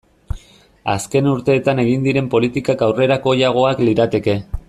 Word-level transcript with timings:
Azken 0.93 1.27
urteetan 1.31 1.81
egin 1.83 2.07
diren 2.09 2.31
politikak 2.35 2.83
aurrerakoiagoak 2.87 3.85
lirateke. 3.91 4.39